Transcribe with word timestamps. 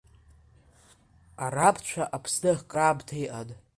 Араԥцәа 1.45 2.03
Аԥсны 2.15 2.51
акраамҭа 2.55 3.15
иҟан. 3.23 3.49